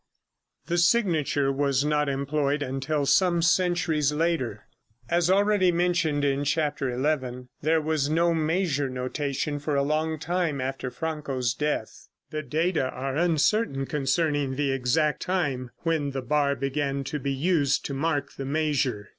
The 0.65 0.79
signature 0.79 1.51
was 1.51 1.85
not 1.85 2.09
employed 2.09 2.63
until 2.63 3.05
some 3.05 3.43
centuries 3.43 4.11
later. 4.11 4.65
As 5.09 5.29
already 5.29 5.71
mentioned 5.71 6.25
in 6.25 6.43
chapter 6.43 6.89
XI, 6.99 7.47
there 7.61 7.79
was 7.81 8.09
no 8.09 8.33
measure 8.33 8.89
notation 8.89 9.59
for 9.59 9.75
a 9.75 9.83
long 9.83 10.17
time 10.17 10.59
after 10.59 10.89
Franco's 10.89 11.53
death. 11.53 12.07
The 12.31 12.41
data 12.41 12.89
are 12.89 13.15
uncertain 13.15 13.85
concerning 13.85 14.55
the 14.55 14.71
exact 14.71 15.21
time 15.21 15.69
when 15.83 16.09
the 16.09 16.23
bar 16.23 16.55
began 16.55 17.03
to 17.03 17.19
be 17.19 17.31
used 17.31 17.85
to 17.85 17.93
mark 17.93 18.33
the 18.33 18.45
measure. 18.45 19.09